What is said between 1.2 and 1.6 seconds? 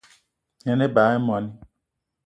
moní